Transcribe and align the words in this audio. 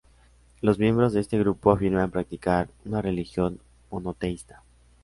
Los 0.61 0.79
miembros 0.79 1.13
de 1.13 1.19
este 1.19 1.37
grupo 1.37 1.69
afirman 1.71 2.09
practicar 2.09 2.69
una 2.85 3.03
religión 3.03 3.59
monoteísta. 3.91 4.63